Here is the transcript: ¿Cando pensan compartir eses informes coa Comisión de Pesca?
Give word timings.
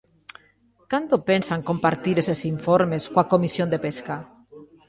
¿Cando 0.91 1.15
pensan 1.29 1.65
compartir 1.69 2.15
eses 2.23 2.41
informes 2.53 3.03
coa 3.11 3.29
Comisión 3.33 3.67
de 3.73 3.79
Pesca? 3.85 4.17